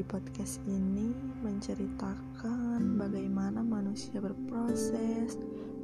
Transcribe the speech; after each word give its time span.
Di 0.00 0.08
podcast 0.08 0.64
ini 0.64 1.12
menceritakan 1.44 2.96
bagaimana 2.96 3.60
manusia 3.60 4.16
berproses, 4.16 5.36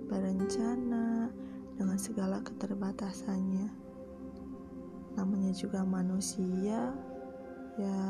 berencana 0.08 1.28
dengan 1.76 2.00
segala 2.00 2.40
keterbatasannya. 2.40 3.68
Namanya 5.20 5.52
juga 5.52 5.84
manusia, 5.84 6.96
ya 7.76 8.00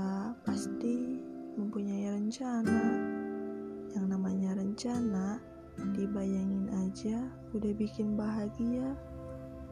pasti 0.46 1.18
mempunyai 1.58 2.06
rencana. 2.06 2.82
Yang 3.90 4.06
namanya 4.06 4.62
rencana, 4.62 5.42
dibayangin 5.90 6.70
aja 6.86 7.18
udah 7.50 7.74
bikin 7.74 8.14
bahagia. 8.14 8.94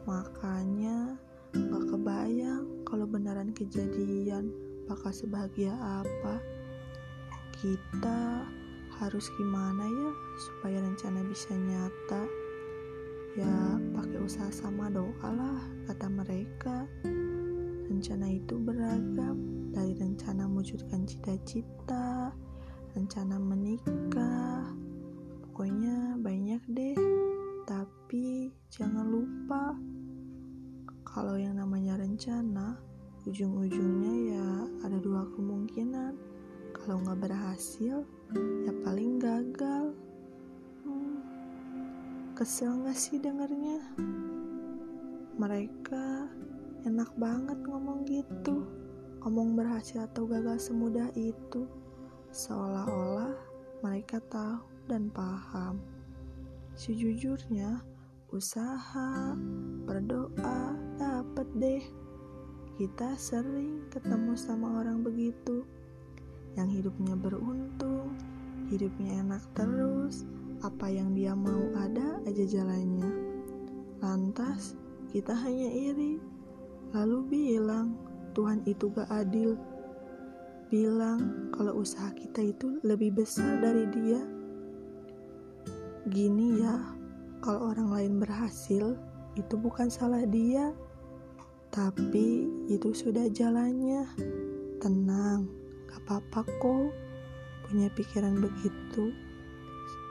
Makanya 0.03 1.15
gak 1.55 1.95
kebayang 1.95 2.83
kalau 2.83 3.07
beneran 3.07 3.55
kejadian 3.55 4.51
bakal 4.85 5.11
sebahagia 5.13 5.73
apa? 5.73 6.41
Kita 7.57 8.45
harus 9.01 9.27
gimana 9.35 9.83
ya 9.85 10.11
supaya 10.39 10.77
rencana 10.81 11.25
bisa 11.25 11.51
nyata? 11.53 12.23
Ya 13.35 13.81
pakai 13.91 14.19
usaha 14.23 14.49
sama 14.53 14.87
doa 14.93 15.29
lah 15.33 15.59
kata 15.89 16.07
mereka. 16.07 16.87
Rencana 17.85 18.31
itu 18.31 18.55
beragam 18.57 19.69
dari 19.75 19.93
rencana 19.97 20.47
mewujudkan 20.47 21.03
cita-cita 21.03 22.31
rencana 22.95 23.35
menikah 23.35 24.71
pokoknya 25.43 26.15
banyak 26.23 26.63
deh. 26.71 26.95
Tapi 27.67 28.55
jangan 28.71 29.03
lupa 29.03 29.75
kalau 31.03 31.35
yang 31.35 31.59
namanya 31.59 31.99
rencana 31.99 32.79
ujung-ujungnya 33.25 34.37
ya 34.37 34.49
ada 34.85 35.01
dua 35.01 35.25
kemungkinan. 35.33 36.13
Kalau 36.77 37.01
nggak 37.01 37.25
berhasil 37.25 38.05
ya 38.37 38.73
paling 38.85 39.17
gagal. 39.17 39.97
Hmm, 40.85 41.17
kesel 42.37 42.85
nggak 42.85 42.93
sih 42.93 43.17
dengernya? 43.17 43.81
Mereka 45.41 46.29
enak 46.85 47.09
banget 47.17 47.57
ngomong 47.65 48.05
gitu. 48.05 48.61
Ngomong 49.25 49.57
berhasil 49.57 50.05
atau 50.05 50.29
gagal 50.29 50.69
semudah 50.69 51.09
itu. 51.17 51.65
Seolah-olah 52.29 53.33
mereka 53.81 54.21
tahu 54.29 54.61
dan 54.85 55.09
paham. 55.09 55.81
Sejujurnya 56.77 57.81
usaha 58.29 59.33
berdoa 59.89 60.77
dapet 61.01 61.47
deh 61.57 62.04
kita 62.75 63.15
sering 63.15 63.87
ketemu 63.87 64.35
sama 64.35 64.83
orang 64.83 64.99
begitu 64.99 65.63
yang 66.59 66.67
hidupnya 66.67 67.15
beruntung, 67.15 68.15
hidupnya 68.67 69.23
enak 69.23 69.43
terus, 69.55 70.27
apa 70.59 70.91
yang 70.91 71.15
dia 71.15 71.31
mau 71.31 71.71
ada 71.79 72.19
aja 72.27 72.43
jalannya. 72.43 73.11
Lantas 74.03 74.75
kita 75.15 75.31
hanya 75.31 75.71
iri, 75.71 76.19
lalu 76.91 77.23
bilang 77.31 77.95
Tuhan 78.35 78.59
itu 78.67 78.91
gak 78.91 79.07
adil. 79.07 79.55
Bilang 80.67 81.51
kalau 81.55 81.79
usaha 81.79 82.11
kita 82.11 82.43
itu 82.43 82.83
lebih 82.83 83.23
besar 83.23 83.63
dari 83.63 83.87
dia. 83.95 84.19
Gini 86.11 86.59
ya, 86.59 86.75
kalau 87.39 87.71
orang 87.71 87.87
lain 87.87 88.13
berhasil, 88.19 88.99
itu 89.39 89.55
bukan 89.55 89.87
salah 89.87 90.27
dia, 90.27 90.75
tapi 91.75 92.47
itu 92.71 92.95
sudah 92.95 93.27
jalannya. 93.27 94.07
Tenang, 94.79 95.43
gak 95.91 96.07
apa-apa 96.07 96.47
kok. 96.63 96.87
Punya 97.67 97.91
pikiran 97.91 98.39
begitu. 98.39 99.11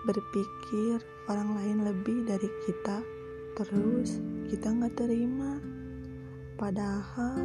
Berpikir 0.05 1.01
orang 1.33 1.57
lain 1.57 1.79
lebih 1.89 2.29
dari 2.29 2.53
kita. 2.69 3.01
Terus 3.57 4.21
kita 4.53 4.77
gak 4.77 4.93
terima. 4.93 5.57
Padahal 6.61 7.41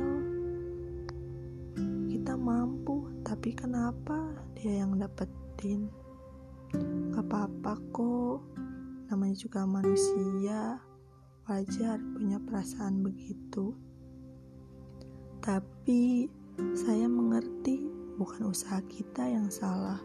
kita 2.12 2.36
mampu, 2.36 3.08
tapi 3.24 3.56
kenapa 3.56 4.36
dia 4.60 4.84
yang 4.84 5.00
dapetin? 5.00 5.88
Gak 7.16 7.24
apa-apa 7.24 7.80
kok. 7.96 8.44
Namanya 9.08 9.36
juga 9.40 9.64
manusia. 9.64 10.76
Wajar 11.48 12.04
punya 12.20 12.36
perasaan 12.44 13.00
begitu. 13.00 13.89
Tapi 15.40 16.28
saya 16.76 17.08
mengerti 17.08 17.88
bukan 18.20 18.52
usaha 18.52 18.84
kita 18.92 19.24
yang 19.24 19.48
salah, 19.48 20.04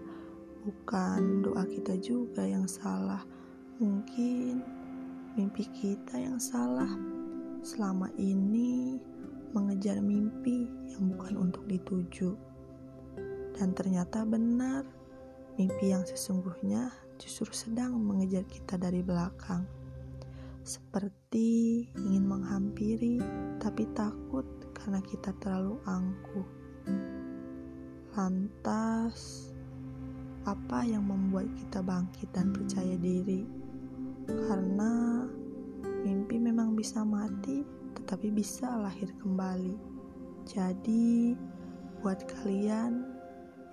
bukan 0.63 1.43
doa 1.43 1.67
kita 1.67 1.99
juga 1.99 2.47
yang 2.47 2.71
salah. 2.71 3.27
Mungkin 3.83 4.63
mimpi 5.35 5.67
kita 5.75 6.15
yang 6.23 6.39
salah. 6.39 6.89
Selama 7.67 8.07
ini 8.15 9.03
mengejar 9.51 9.99
mimpi 9.99 10.71
yang 10.95 11.11
bukan 11.19 11.51
untuk 11.51 11.67
dituju. 11.67 12.39
Dan 13.59 13.75
ternyata 13.75 14.23
benar, 14.23 14.87
mimpi 15.59 15.91
yang 15.91 16.07
sesungguhnya 16.07 16.95
justru 17.19 17.51
sedang 17.51 17.99
mengejar 17.99 18.47
kita 18.47 18.79
dari 18.79 19.03
belakang. 19.03 19.67
Seperti 20.63 21.85
ingin 21.99 22.25
menghampiri 22.25 23.19
tapi 23.59 23.85
takut 23.99 24.47
karena 24.85 25.01
kita 25.01 25.33
terlalu 25.41 25.81
angkuh. 25.89 26.45
Lantas, 28.13 29.49
apa 30.45 30.85
yang 30.85 31.09
membuat 31.09 31.49
kita 31.57 31.81
bangkit 31.81 32.29
dan 32.37 32.53
percaya 32.53 32.93
diri? 33.01 33.49
Karena 34.29 35.25
mimpi 36.05 36.37
memang 36.37 36.77
bisa 36.77 37.01
mati, 37.01 37.65
tetapi 37.97 38.29
bisa 38.29 38.77
lahir 38.77 39.09
kembali. 39.25 39.73
Jadi, 40.45 41.33
buat 42.05 42.21
kalian 42.29 43.09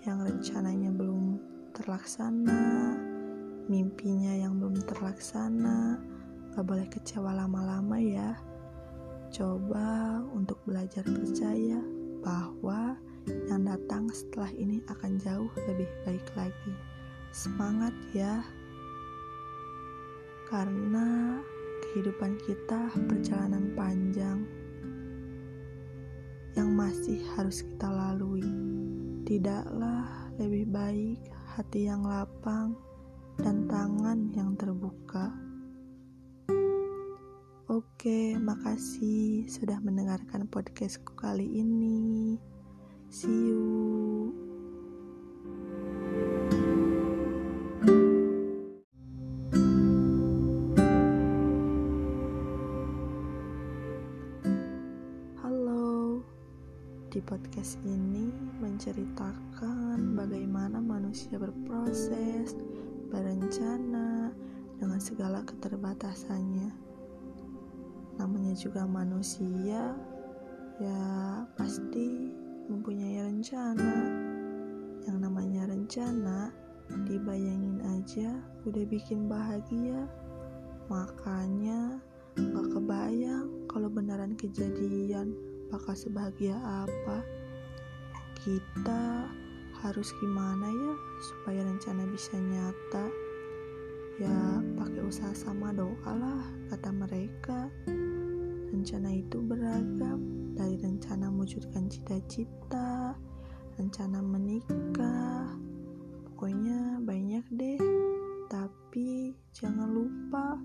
yang 0.08 0.24
rencananya 0.24 0.96
belum 0.96 1.36
terlaksana, 1.76 2.96
mimpinya 3.68 4.32
yang 4.32 4.56
belum 4.64 4.80
terlaksana, 4.88 6.00
gak 6.56 6.64
boleh 6.64 6.88
kecewa 6.88 7.36
lama-lama 7.36 8.00
ya. 8.00 8.32
Coba 9.32 10.20
untuk 10.36 10.60
belajar 10.68 11.08
percaya 11.08 11.80
bahwa 12.20 13.00
yang 13.48 13.64
datang 13.64 14.12
setelah 14.12 14.52
ini 14.60 14.84
akan 14.92 15.16
jauh 15.24 15.48
lebih 15.72 15.88
baik 16.04 16.28
lagi. 16.36 16.76
Semangat 17.32 17.96
ya, 18.12 18.44
karena 20.52 21.40
kehidupan 21.80 22.36
kita 22.44 22.92
perjalanan 23.08 23.72
panjang 23.72 24.44
yang 26.60 26.76
masih 26.76 27.24
harus 27.40 27.64
kita 27.64 27.88
lalui. 27.88 28.44
Tidaklah 29.24 30.28
lebih 30.36 30.68
baik 30.68 31.24
hati 31.56 31.88
yang 31.88 32.04
lapang 32.04 32.76
dan 33.40 33.64
tangan 33.72 34.28
yang 34.36 34.60
terbuka. 34.60 35.51
Oke, 38.02 38.34
makasih 38.34 39.46
sudah 39.46 39.78
mendengarkan 39.78 40.50
podcastku 40.50 41.14
kali 41.14 41.46
ini. 41.46 42.34
See 43.14 43.30
you. 43.30 44.34
Halo, 55.46 56.26
di 57.14 57.22
podcast 57.22 57.78
ini 57.86 58.34
menceritakan 58.66 60.18
bagaimana 60.18 60.82
manusia 60.82 61.38
berproses, 61.38 62.58
berencana 63.14 64.34
dengan 64.82 64.98
segala 64.98 65.46
keterbatasannya 65.46 66.91
namanya 68.22 68.54
juga 68.54 68.86
manusia 68.86 69.98
ya 70.78 71.02
pasti 71.58 72.30
mempunyai 72.70 73.18
rencana. 73.26 73.98
Yang 75.10 75.18
namanya 75.18 75.66
rencana 75.66 76.54
dibayangin 77.10 77.82
aja 77.98 78.30
udah 78.70 78.86
bikin 78.86 79.26
bahagia. 79.26 80.06
Makanya 80.86 81.98
gak 82.38 82.68
kebayang 82.78 83.66
kalau 83.66 83.90
beneran 83.90 84.38
kejadian 84.38 85.34
bakal 85.74 85.98
sebahagia 85.98 86.54
apa. 86.62 87.26
Kita 88.38 89.26
harus 89.82 90.14
gimana 90.22 90.70
ya 90.70 90.94
supaya 91.26 91.66
rencana 91.66 92.06
bisa 92.06 92.38
nyata? 92.38 93.06
Ya 94.22 94.62
pakai 94.78 95.02
usaha 95.10 95.34
sama 95.34 95.74
doa 95.74 96.14
lah 96.14 96.46
beragam, 99.52 100.56
dari 100.56 100.80
rencana 100.80 101.28
mewujudkan 101.28 101.92
cita-cita, 101.92 103.12
rencana 103.76 104.24
menikah, 104.24 105.60
pokoknya 106.24 107.04
banyak 107.04 107.44
deh. 107.52 107.76
Tapi 108.48 109.36
jangan 109.52 109.92
lupa, 109.92 110.56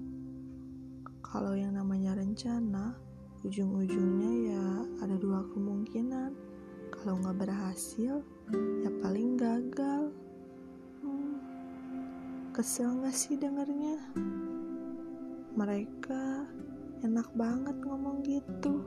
kalau 1.19 1.59
yang 1.59 1.75
namanya 1.75 2.15
rencana, 2.15 2.95
ujung-ujungnya 3.43 4.55
ya 4.55 4.67
ada 5.03 5.19
dua 5.19 5.43
kemungkinan. 5.51 6.31
Kalau 6.95 7.19
nggak 7.19 7.43
berhasil, 7.43 8.23
ya 8.87 8.91
paling 9.03 9.35
gagal. 9.35 10.15
Hmm, 11.03 11.43
kesel 12.55 13.03
nggak 13.03 13.19
sih 13.19 13.35
dengernya? 13.35 13.99
Mereka 15.59 16.47
enak 17.05 17.29
banget 17.37 17.77
ngomong 17.85 18.25
gitu. 18.25 18.85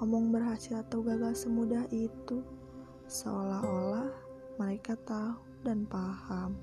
Ngomong 0.00 0.34
berhasil 0.34 0.82
atau 0.82 1.04
gagal 1.04 1.46
semudah 1.46 1.86
itu. 1.94 2.42
Seolah-olah 3.06 4.10
mereka 4.58 4.98
tahu 5.06 5.38
dan 5.62 5.86
paham. 5.86 6.58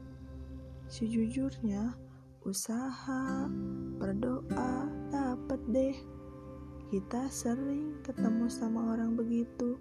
Sejujurnya, 0.92 1.96
usaha, 2.44 3.48
berdoa, 4.02 4.92
dapet 5.12 5.62
deh. 5.72 5.98
Kita 6.92 7.32
sering 7.32 8.04
ketemu 8.04 8.52
sama 8.52 8.92
orang 8.92 9.16
begitu 9.16 9.80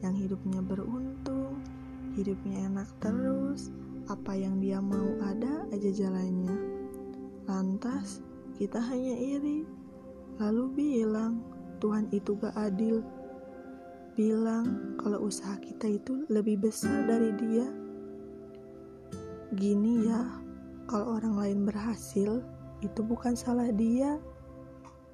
yang 0.00 0.16
hidupnya 0.16 0.64
beruntung, 0.64 1.60
hidupnya 2.16 2.68
enak 2.72 2.88
terus, 3.00 3.68
apa 4.08 4.36
yang 4.36 4.60
dia 4.60 4.80
mau 4.80 5.16
ada 5.24 5.64
aja 5.72 5.90
jalannya. 5.92 6.56
Lantas, 7.44 8.24
kita 8.56 8.80
hanya 8.80 9.16
iri, 9.16 9.68
lalu 10.38 10.64
bilang 10.74 11.42
Tuhan 11.84 12.08
itu 12.10 12.34
gak 12.40 12.56
adil. 12.56 13.04
Bilang 14.14 14.96
kalau 14.96 15.26
usaha 15.26 15.58
kita 15.58 15.90
itu 15.90 16.24
lebih 16.30 16.64
besar 16.64 17.04
dari 17.04 17.34
dia. 17.36 17.66
Gini 19.52 20.08
ya, 20.08 20.22
kalau 20.88 21.20
orang 21.20 21.34
lain 21.36 21.60
berhasil, 21.68 22.40
itu 22.80 23.00
bukan 23.04 23.36
salah 23.36 23.68
dia, 23.74 24.16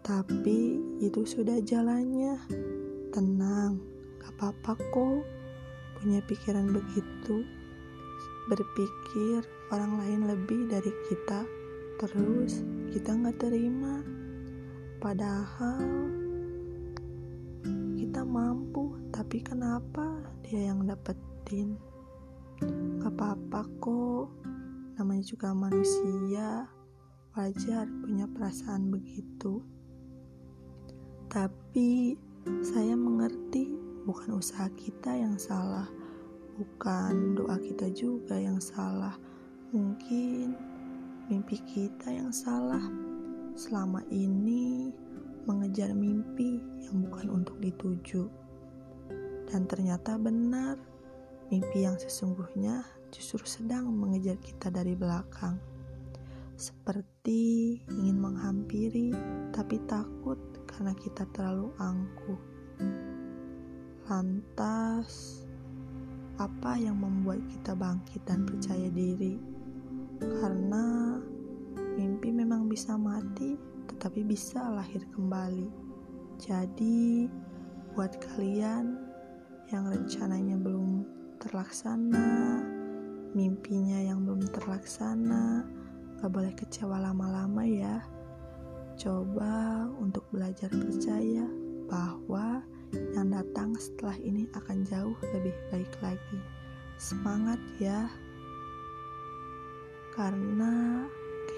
tapi 0.06 0.78
itu 1.02 1.26
sudah 1.26 1.58
jalannya. 1.64 2.38
Tenang, 3.11 3.82
Gak 4.20 4.37
apa-apa 4.37 4.76
kok 4.93 5.25
punya 5.99 6.20
pikiran 6.28 6.70
begitu. 6.70 7.43
Berpikir 8.49 9.43
orang 9.72 9.96
lain 10.00 10.20
lebih 10.28 10.69
dari 10.69 10.93
kita, 11.08 11.43
terus 11.99 12.62
kita 12.93 13.17
nggak 13.17 13.37
terima. 13.40 14.19
Padahal 15.00 15.81
kita 17.97 18.20
mampu, 18.20 19.00
tapi 19.08 19.41
kenapa 19.41 20.20
dia 20.44 20.69
yang 20.69 20.85
dapetin? 20.85 21.81
Gak 23.00 23.17
apa-apa 23.17 23.64
kok, 23.81 24.29
namanya 25.00 25.25
juga 25.25 25.56
manusia, 25.56 26.69
wajar 27.32 27.88
punya 28.05 28.29
perasaan 28.29 28.93
begitu. 28.93 29.64
Tapi 31.32 32.20
saya 32.61 32.93
mengerti 32.93 33.73
bukan 34.05 34.37
usaha 34.37 34.69
kita 34.76 35.17
yang 35.17 35.41
salah, 35.41 35.88
bukan 36.61 37.41
doa 37.41 37.56
kita 37.56 37.88
juga 37.96 38.37
yang 38.37 38.61
salah. 38.61 39.17
Mungkin 39.73 40.53
mimpi 41.32 41.56
kita 41.64 42.12
yang 42.12 42.29
salah. 42.29 43.09
Selama 43.60 44.00
ini 44.08 44.88
mengejar 45.44 45.92
mimpi 45.92 46.64
yang 46.80 47.04
bukan 47.04 47.28
untuk 47.28 47.60
dituju. 47.60 48.24
Dan 49.52 49.68
ternyata 49.68 50.16
benar, 50.16 50.80
mimpi 51.52 51.84
yang 51.84 52.00
sesungguhnya 52.00 52.80
justru 53.12 53.44
sedang 53.44 53.92
mengejar 53.92 54.40
kita 54.40 54.72
dari 54.72 54.96
belakang. 54.96 55.60
Seperti 56.56 57.76
ingin 57.92 58.16
menghampiri, 58.16 59.12
tapi 59.52 59.76
takut 59.84 60.40
karena 60.64 60.96
kita 60.96 61.28
terlalu 61.36 61.68
angkuh. 61.76 62.40
Lantas, 64.08 65.44
apa 66.40 66.80
yang 66.80 66.96
membuat 66.96 67.44
kita 67.52 67.76
bangkit 67.76 68.24
dan 68.24 68.48
percaya 68.48 68.88
diri? 68.88 69.36
Karena 70.16 71.20
mimpi 71.96 72.31
memang 72.31 72.70
bisa 72.70 72.94
mati, 72.94 73.58
tetapi 73.90 74.22
bisa 74.26 74.70
lahir 74.70 75.02
kembali. 75.14 75.70
Jadi, 76.40 77.28
buat 77.92 78.16
kalian 78.22 78.96
yang 79.70 79.87
rencananya 79.87 80.56
belum 80.58 81.04
terlaksana, 81.42 82.62
mimpinya 83.34 83.98
yang 84.02 84.26
belum 84.26 84.42
terlaksana, 84.50 85.62
gak 86.19 86.31
boleh 86.31 86.52
kecewa 86.54 87.00
lama-lama 87.00 87.62
ya. 87.64 88.02
Coba 89.00 89.86
untuk 89.96 90.26
belajar 90.34 90.69
percaya 90.69 91.46
bahwa 91.88 92.60
yang 93.14 93.31
datang 93.31 93.72
setelah 93.78 94.19
ini 94.20 94.50
akan 94.52 94.82
jauh 94.84 95.16
lebih 95.32 95.54
baik 95.70 95.93
lagi. 96.02 96.40
Semangat 97.00 97.60
ya, 97.81 98.10
karena 100.12 101.06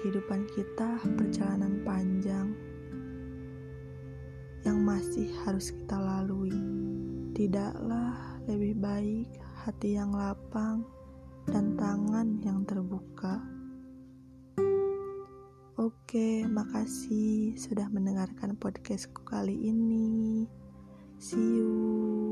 kehidupan 0.03 0.43
kita 0.51 0.99
perjalanan 1.15 1.79
panjang 1.87 2.51
yang 4.67 4.83
masih 4.83 5.31
harus 5.47 5.71
kita 5.71 5.95
lalui. 5.95 6.51
Tidaklah 7.31 8.43
lebih 8.43 8.83
baik 8.83 9.31
hati 9.63 9.95
yang 9.95 10.11
lapang 10.11 10.83
dan 11.47 11.79
tangan 11.79 12.35
yang 12.43 12.67
terbuka. 12.67 13.39
Oke, 15.79 16.43
makasih 16.51 17.55
sudah 17.55 17.87
mendengarkan 17.87 18.59
podcastku 18.59 19.23
kali 19.23 19.55
ini. 19.55 20.51
See 21.15 21.63
you. 21.63 22.22